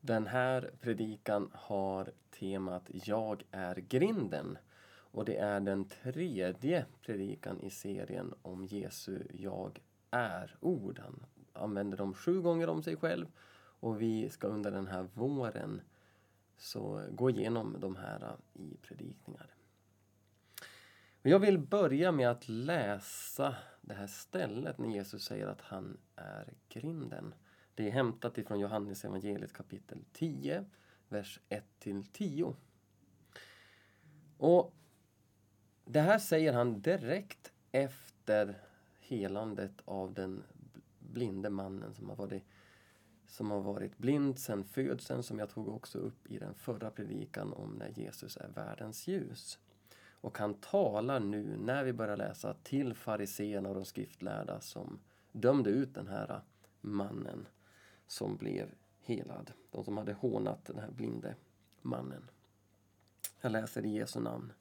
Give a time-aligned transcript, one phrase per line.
[0.00, 4.58] Den här predikan har temat Jag är grinden.
[5.12, 10.98] Och det är den tredje predikan i serien om Jesu Jag är-ord.
[10.98, 13.26] Han använder dem sju gånger om sig själv.
[13.80, 15.80] Och vi ska under den här våren
[16.56, 19.54] så gå igenom de här i predikningar.
[21.22, 26.52] Jag vill börja med att läsa det här stället när Jesus säger att han är
[26.68, 27.34] grinden.
[27.74, 30.64] Det är hämtat ifrån Johannes evangeliet kapitel 10,
[31.08, 32.54] vers 1-10.
[34.36, 34.74] Och
[35.84, 38.58] det här säger han direkt efter
[39.00, 40.42] helandet av den
[40.98, 42.44] blinde mannen som har varit,
[43.26, 47.52] som har varit blind sedan födseln, som jag tog också upp i den förra predikan
[47.52, 49.58] om när Jesus är världens ljus.
[50.22, 54.98] Och han talar nu, när vi börjar läsa, till fariseerna och de skriftlärda som
[55.32, 56.40] dömde ut den här
[56.80, 57.46] mannen
[58.10, 59.52] som blev helad.
[59.70, 61.34] De som hade hånat den här blinde
[61.82, 62.30] mannen.
[63.40, 64.52] Jag läser i Jesu namn.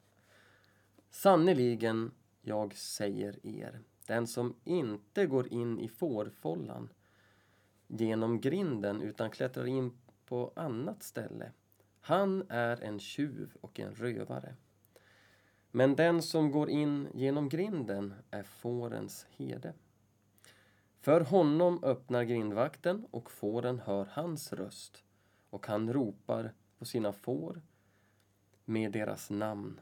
[1.09, 2.11] Sannerligen,
[2.41, 6.89] jag säger er, den som inte går in i fårfållan
[7.87, 11.51] genom grinden utan klättrar in på annat ställe,
[11.99, 14.55] han är en tjuv och en rövare.
[15.71, 19.73] Men den som går in genom grinden är fårens herde.
[21.01, 25.03] För honom öppnar grindvakten och fåren hör hans röst
[25.49, 27.61] och han ropar på sina får
[28.65, 29.79] med deras namn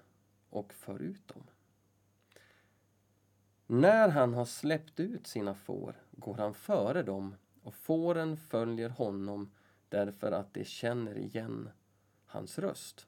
[0.49, 1.43] och för ut dem.
[3.67, 9.51] När han har släppt ut sina får går han före dem och fåren följer honom
[9.89, 11.69] därför att de känner igen
[12.25, 13.07] hans röst.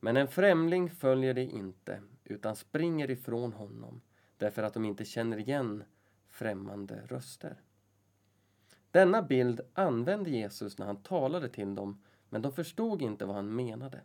[0.00, 4.00] Men en främling följer det inte utan springer ifrån honom
[4.36, 5.84] därför att de inte känner igen
[6.32, 7.56] främmande röster.
[8.90, 13.54] Denna bild använde Jesus när han talade till dem, men de förstod inte vad han
[13.54, 14.00] menade.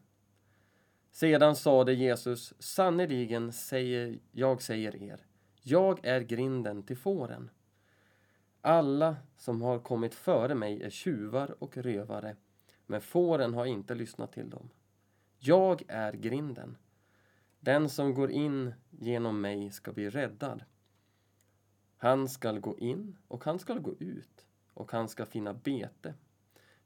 [1.11, 5.25] Sedan sade Jesus, sannerligen säger jag säger er,
[5.61, 7.49] jag är grinden till fåren.
[8.61, 12.35] Alla som har kommit före mig är tjuvar och rövare,
[12.85, 14.69] men fåren har inte lyssnat till dem.
[15.39, 16.77] Jag är grinden.
[17.59, 20.63] Den som går in genom mig ska bli räddad.
[21.97, 26.13] Han skall gå in och han skall gå ut och han ska finna bete.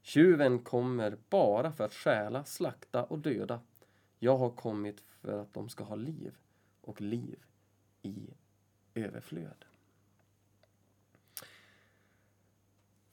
[0.02, 3.60] Tjuven kommer bara för att stjäla, slakta och döda.
[4.18, 6.34] Jag har kommit för att de ska ha liv
[6.80, 7.44] och liv
[8.02, 8.30] i
[8.94, 9.64] överflöd.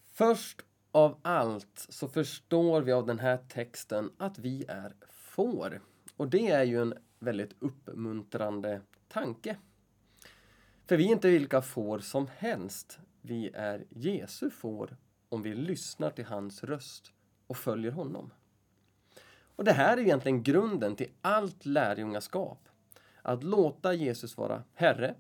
[0.06, 5.82] Först av allt så förstår vi av den här texten att vi är får.
[6.18, 9.58] Och det är ju en väldigt uppmuntrande tanke.
[10.90, 13.00] För vi är inte vilka får som helst.
[13.22, 14.98] Vi är Jesu får
[15.30, 17.14] om vi lyssnar till hans röst
[17.48, 18.34] och följer honom.
[19.56, 22.70] Och Det här är egentligen grunden till allt lärjungaskap.
[23.22, 25.16] Att låta Jesus vara Herre,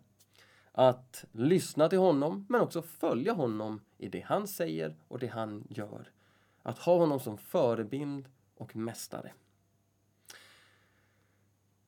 [0.71, 5.67] att lyssna till honom men också följa honom i det han säger och det han
[5.69, 6.11] gör.
[6.63, 9.31] Att ha honom som förebild och mästare.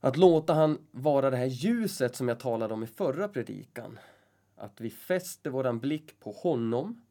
[0.03, 3.99] Att låta han vara det här ljuset som jag talade om i förra predikan.
[4.55, 7.01] Att vi fäster våran blick på honom.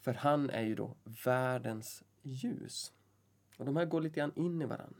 [0.00, 2.92] För han är ju då världens ljus.
[3.56, 4.94] Och de här går lite grann in i varann.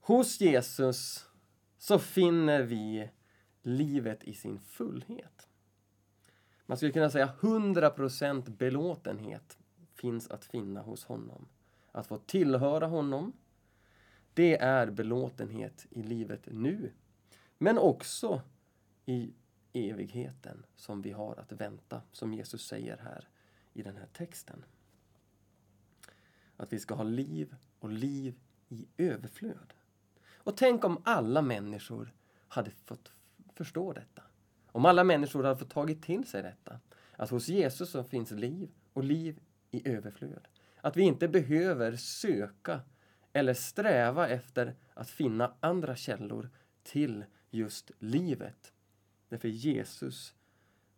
[0.00, 1.26] Hos Jesus
[1.78, 3.10] så finner vi
[3.62, 5.48] livet i sin fullhet.
[6.66, 9.58] Man skulle kunna säga 100% belåtenhet
[9.94, 11.48] finns att finna hos honom.
[11.92, 13.32] Att få tillhöra honom,
[14.34, 16.92] det är belåtenhet i livet nu.
[17.58, 18.42] Men också
[19.06, 19.32] i
[19.72, 23.28] evigheten som vi har att vänta, som Jesus säger här
[23.72, 24.64] i den här texten.
[26.56, 28.34] Att vi ska ha liv och liv
[28.68, 29.74] i överflöd.
[30.34, 32.12] Och tänk om alla människor
[32.48, 33.12] hade fått
[33.54, 34.22] förstå detta.
[34.66, 36.80] Om alla människor hade fått tagit till sig detta.
[37.16, 40.48] Att hos Jesus så finns liv och liv i överflöd.
[40.80, 42.80] Att vi inte behöver söka
[43.32, 46.50] eller sträva efter att finna andra källor
[46.82, 48.72] till just livet.
[49.28, 50.34] Därför Jesus,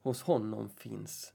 [0.02, 1.34] hos honom finns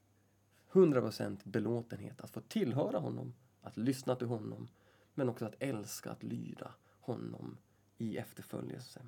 [0.71, 4.67] 100% belåtenhet att få tillhöra honom, att lyssna till honom,
[5.13, 7.57] men också att älska, att lyda honom
[7.97, 9.01] i efterföljelse.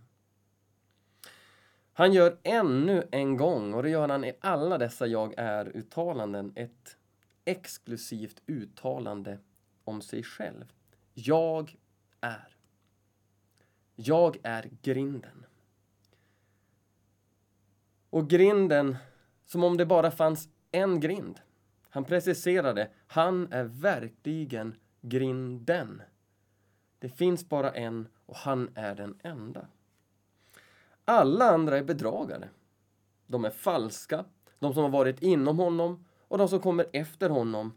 [1.94, 6.98] Han gör ännu en gång, och det gör han i alla dessa jag är-uttalanden, ett
[7.46, 9.40] exklusivt uttalande
[9.84, 10.74] om sig själv.
[11.14, 11.76] Jag
[12.22, 12.56] är.
[13.96, 15.46] Jag är grinden.
[18.10, 18.98] Och grinden,
[19.46, 21.40] som om det bara fanns en grind.
[21.90, 26.02] Han preciserade, han är verkligen grinden.
[27.00, 29.68] Det finns bara en och han är den enda.
[31.06, 32.50] Alla andra är bedragare.
[33.28, 34.26] De är falska,
[34.60, 37.74] de som har varit inom honom och de som kommer efter honom.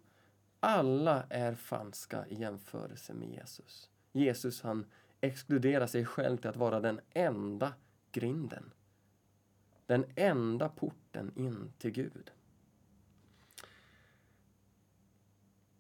[0.61, 3.91] Alla är falska i jämförelse med Jesus.
[4.15, 4.87] Jesus han
[5.21, 7.75] exkluderar sig själv till att vara den enda
[8.13, 8.73] grinden.
[9.87, 12.31] Den enda porten in till Gud.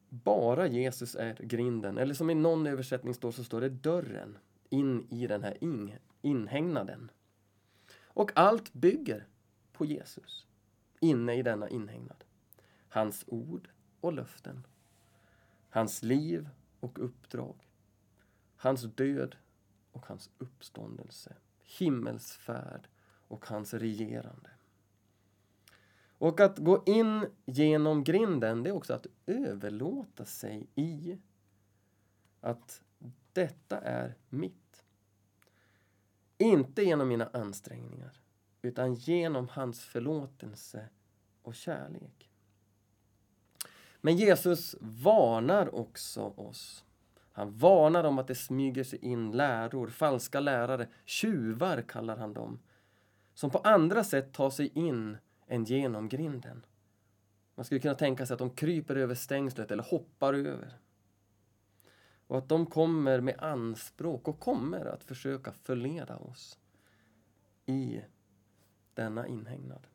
[0.08, 4.38] Bara Jesus är grinden, eller som i någon översättning står så står det dörren
[4.68, 5.92] in i den här in,
[6.22, 7.10] inhägnaden.
[8.02, 9.26] Och allt bygger
[9.72, 10.46] på Jesus,
[11.00, 12.24] inne i denna inhägnad.
[12.88, 13.68] Hans ord
[14.00, 14.66] och löften.
[15.70, 16.48] Hans liv
[16.80, 17.68] och uppdrag.
[18.64, 19.36] Hans död
[19.92, 21.36] och hans uppståndelse.
[21.62, 22.88] Himmelsfärd
[23.28, 24.50] och hans regerande.
[26.18, 31.18] Och att gå in genom grinden, det är också att överlåta sig i
[32.40, 32.82] att
[33.32, 34.84] detta är mitt.
[36.38, 38.20] Inte genom mina ansträngningar,
[38.62, 40.88] utan genom hans förlåtelse
[41.42, 42.30] och kärlek.
[44.00, 46.83] Men Jesus varnar också oss.
[47.36, 52.58] Han varnar om att det smyger sig in läror, falska lärare, tjuvar kallar han dem,
[53.34, 56.66] som på andra sätt tar sig in än genom grinden.
[57.54, 60.78] Man skulle kunna tänka sig att de kryper över stängslet eller hoppar över.
[62.26, 66.58] Och att de kommer med anspråk och kommer att försöka förleda oss
[67.66, 68.00] i
[68.94, 69.86] denna inhägnad.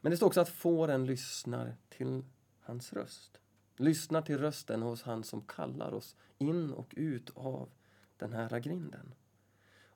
[0.00, 2.24] Men det står också att fåren lyssnar till
[2.60, 3.39] hans röst.
[3.80, 7.68] Lyssnar till rösten hos han som kallar oss in och ut av
[8.16, 9.14] den här grinden.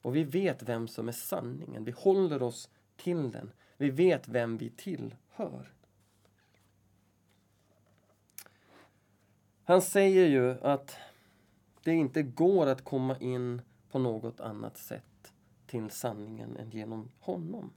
[0.03, 1.85] Och vi vet vem som är sanningen.
[1.85, 3.53] Vi håller oss till den.
[3.77, 5.73] Vi vet vem vi tillhör.
[9.65, 10.97] Han säger ju att
[11.83, 15.33] det inte går att komma in på något annat sätt
[15.67, 17.73] till sanningen än genom honom.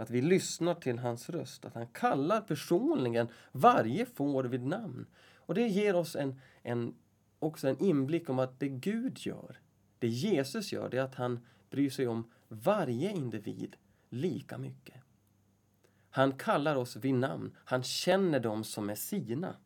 [0.00, 5.06] Att vi lyssnar till hans röst, att han kallar personligen varje får vid namn.
[5.34, 6.94] Och det ger oss en, en,
[7.38, 9.60] också en inblick om att det Gud gör,
[9.98, 13.76] det Jesus gör, det är att han bryr sig om varje individ
[14.08, 14.94] lika mycket.
[16.10, 17.56] Han kallar oss vid namn.
[17.64, 19.56] Han känner dem som är sina.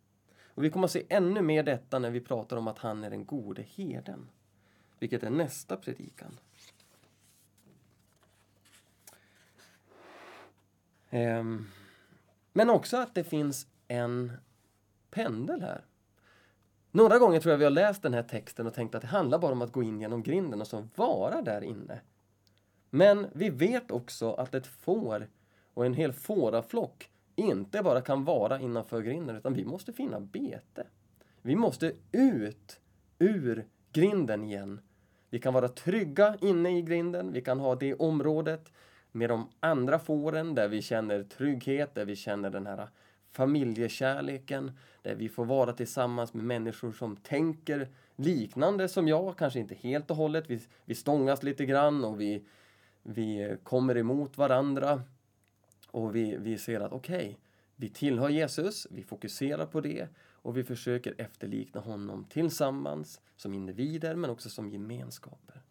[0.44, 3.10] Och Vi kommer att se ännu mer detta när vi pratar om att han är
[3.10, 4.28] den gode herden.
[4.98, 6.40] Vilket är nästa predikan.
[11.14, 11.66] Ehm,
[12.52, 14.32] men också att det finns en
[15.10, 15.84] pendel här.
[16.90, 19.38] Några gånger tror jag vi har läst den här texten och tänkt att det handlar
[19.38, 22.00] bara om att gå in genom grinden och så vara där inne.
[22.90, 25.28] Men vi vet också att ett får
[25.74, 30.86] och en hel fåraflock inte bara kan vara innanför grinden utan vi måste finna bete.
[31.42, 32.80] Vi måste ut
[33.18, 34.80] ur grinden igen.
[35.30, 38.72] Vi kan vara trygga inne i grinden, vi kan ha det området
[39.14, 42.88] med de andra fåren där vi känner trygghet, där vi känner den här
[43.32, 44.72] familjekärleken,
[45.02, 50.10] där vi får vara tillsammans med människor som tänker liknande som jag, kanske inte helt
[50.10, 50.44] och hållet.
[50.50, 52.44] Vi, vi stångas lite grann och vi,
[53.02, 55.02] vi kommer emot varandra
[55.90, 57.34] och vi, vi ser att okej, okay,
[57.76, 64.14] vi tillhör Jesus, vi fokuserar på det och vi försöker efterlikna honom tillsammans som individer
[64.14, 65.63] men också som gemenskaper.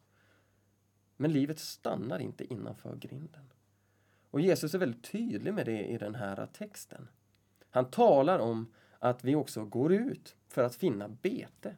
[1.24, 3.54] Men livet stannar inte innanför grinden.
[4.32, 7.08] Och Jesus är väldigt tydlig med det i den här texten.
[7.70, 11.76] Han talar om att vi också går ut för att finna bete.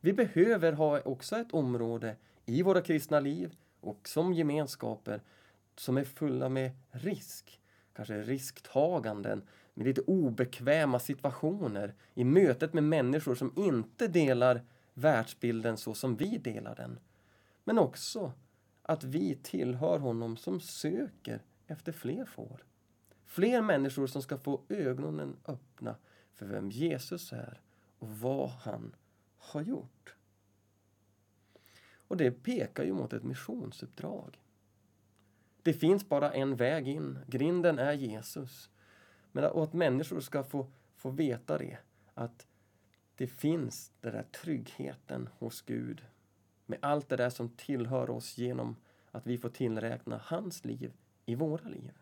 [0.00, 5.22] Vi behöver ha också ett område i våra kristna liv och som gemenskaper
[5.76, 7.60] som är fulla med risk.
[7.92, 9.42] Kanske risktaganden,
[9.74, 14.62] med lite obekväma situationer i mötet med människor som inte delar
[14.94, 16.98] världsbilden så som vi delar den.
[17.64, 18.32] Men också
[18.88, 22.64] att vi tillhör honom som söker efter fler får.
[23.24, 25.96] Fler människor som ska få ögonen öppna
[26.34, 27.60] för vem Jesus är
[27.98, 28.94] och vad han
[29.38, 30.14] har gjort.
[32.08, 34.40] Och det pekar ju mot ett missionsuppdrag.
[35.62, 37.18] Det finns bara en väg in.
[37.26, 38.70] Grinden är Jesus.
[39.32, 41.78] Men att, och att människor ska få, få veta det.
[42.14, 42.46] Att
[43.16, 46.04] det finns den där tryggheten hos Gud.
[46.66, 48.76] Med allt det där som tillhör oss genom
[49.10, 50.92] att vi får tillräkna hans liv
[51.26, 51.92] i våra liv.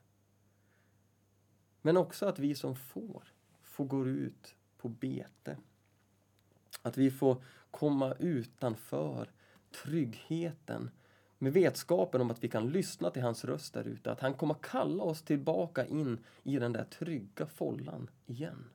[1.82, 3.24] Men också att vi som får,
[3.62, 5.56] får gå ut på bete.
[6.82, 9.30] Att vi får komma utanför
[9.82, 10.90] tryggheten
[11.38, 14.12] med vetskapen om att vi kan lyssna till hans röst där ute.
[14.12, 18.70] Att han kommer kalla oss tillbaka in i den där trygga follan igen.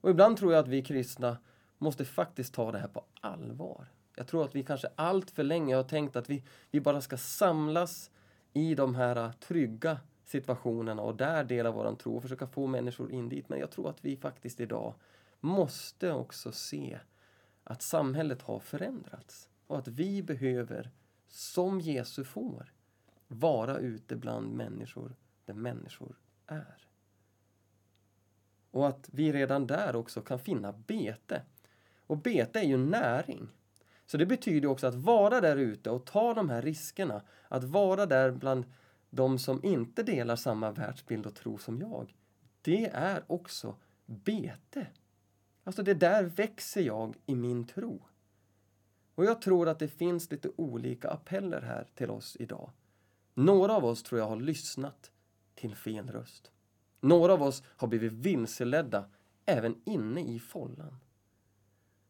[0.00, 1.38] Och ibland tror jag att vi kristna
[1.78, 3.88] måste faktiskt ta det här på allvar.
[4.16, 7.16] Jag tror att vi kanske allt för länge har tänkt att vi, vi bara ska
[7.16, 8.10] samlas
[8.52, 13.12] i de här äh, trygga situationerna och där dela vår tro och försöka få människor
[13.12, 13.48] in dit.
[13.48, 14.94] Men jag tror att vi faktiskt idag
[15.40, 16.98] måste också se
[17.64, 20.90] att samhället har förändrats och att vi behöver,
[21.28, 22.72] som Jesu får,
[23.28, 26.16] vara ute bland människor där människor
[26.46, 26.88] är.
[28.70, 31.42] Och att vi redan där också kan finna bete.
[32.06, 33.48] Och bete är ju näring.
[34.06, 37.22] Så det betyder också att vara där ute och ta de här riskerna.
[37.48, 38.64] Att vara där bland
[39.10, 42.14] de som inte delar samma världsbild och tro som jag.
[42.62, 44.86] Det är också bete.
[45.64, 48.02] Alltså det där växer jag i min tro.
[49.14, 52.70] Och jag tror att det finns lite olika appeller här till oss idag.
[53.34, 55.10] Några av oss tror jag har lyssnat
[55.54, 56.50] till fel röst.
[57.00, 59.04] Några av oss har blivit vilseledda
[59.46, 60.96] även inne i follan.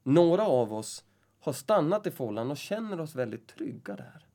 [0.02, 1.04] Några av oss
[1.44, 4.26] har stannat i follan och känner oss väldigt trygga där.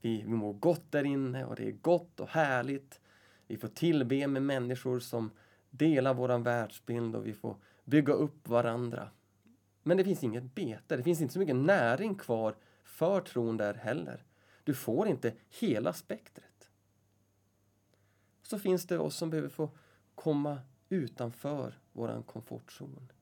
[0.00, 3.00] Vi, vi mår gott där inne och det är gott och härligt.
[3.46, 5.30] Vi får tillbe med människor som
[5.70, 9.10] delar våran världsbild och vi får bygga upp varandra.
[9.82, 13.74] Men det finns inget bete, det finns inte så mycket näring kvar för tron där
[13.74, 14.24] heller.
[14.64, 16.70] Du får inte hela spektret.
[18.42, 19.70] Så finns det oss som behöver få
[20.14, 20.58] komma
[20.88, 23.12] utanför våran komfortzon.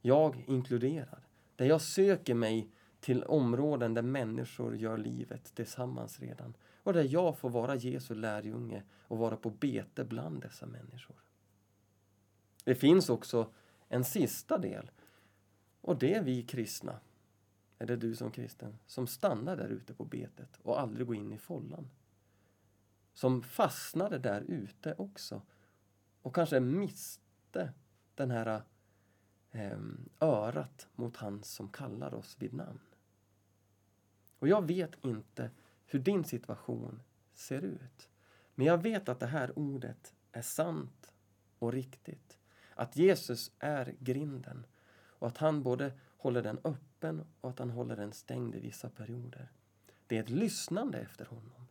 [0.00, 1.23] Jag inkluderad.
[1.56, 2.70] Där jag söker mig
[3.00, 6.56] till områden där människor gör livet tillsammans redan.
[6.82, 11.16] Och där jag får vara Jesu lärjunge och vara på bete bland dessa människor.
[12.64, 13.52] Det finns också
[13.88, 14.90] en sista del.
[15.80, 17.00] Och det är vi kristna,
[17.78, 21.38] eller du som kristen, som stannar där ute på betet och aldrig går in i
[21.38, 21.90] follan.
[23.12, 25.42] Som fastnade där ute också
[26.22, 27.72] och kanske miste
[28.14, 28.62] den här
[29.56, 32.80] Ehm, örat mot han som kallar oss vid namn.
[34.38, 35.50] Och jag vet inte
[35.86, 37.02] hur din situation
[37.34, 38.08] ser ut.
[38.54, 41.12] Men jag vet att det här ordet är sant
[41.58, 42.38] och riktigt.
[42.74, 47.96] Att Jesus är grinden och att han både håller den öppen och att han håller
[47.96, 49.48] den stängd i vissa perioder.
[50.06, 51.66] Det är ett lyssnande efter honom.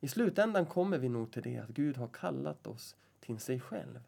[0.00, 4.00] I slutändan kommer vi nog till det att Gud har kallat oss till sig själv.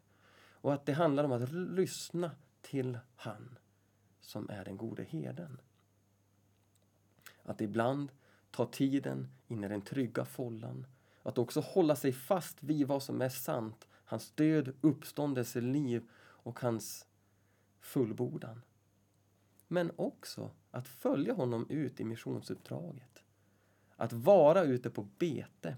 [0.61, 2.31] Och att det handlar om att lyssna
[2.61, 3.57] till han
[4.21, 5.61] som är den gode herden.
[7.43, 8.11] Att ibland
[8.51, 10.85] ta tiden in i den trygga follan.
[11.23, 13.87] Att också hålla sig fast vid vad som är sant.
[13.91, 17.05] Hans död, uppståndelse, liv och hans
[17.79, 18.61] fullbordan.
[19.67, 23.23] Men också att följa honom ut i missionsuppdraget.
[23.95, 25.77] Att vara ute på bete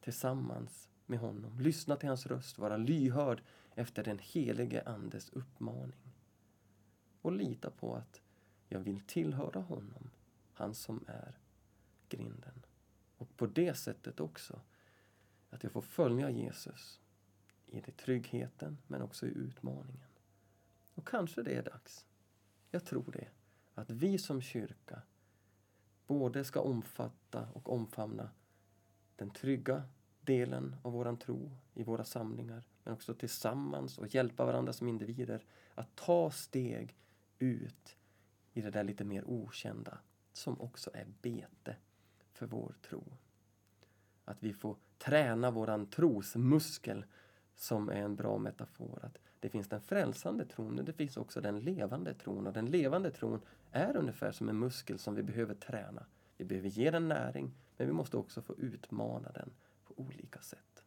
[0.00, 1.60] tillsammans med honom.
[1.60, 3.42] Lyssna till hans röst, vara lyhörd
[3.78, 6.12] efter den helige Andes uppmaning.
[7.22, 8.22] Och lita på att
[8.68, 10.10] jag vill tillhöra honom,
[10.52, 11.38] han som är
[12.08, 12.66] grinden.
[13.16, 14.60] Och på det sättet också
[15.50, 17.00] att jag får följa Jesus
[17.66, 20.08] i det tryggheten men också i utmaningen.
[20.94, 22.06] Och kanske det är dags,
[22.70, 23.28] jag tror det,
[23.74, 25.02] att vi som kyrka
[26.06, 28.30] både ska omfatta och omfamna
[29.16, 29.82] den trygga
[30.20, 35.44] delen av våran tro i våra samlingar men också tillsammans och hjälpa varandra som individer
[35.74, 36.96] att ta steg
[37.38, 37.96] ut
[38.52, 39.98] i det där lite mer okända
[40.32, 41.76] som också är bete
[42.32, 43.04] för vår tro.
[44.24, 47.04] Att vi får träna våran trosmuskel
[47.56, 49.00] som är en bra metafor.
[49.02, 52.46] Att det finns den frälsande tron, men det finns också den levande tron.
[52.46, 53.40] Och den levande tron
[53.70, 56.06] är ungefär som en muskel som vi behöver träna.
[56.36, 59.50] Vi behöver ge den näring, men vi måste också få utmana den
[59.84, 60.84] på olika sätt.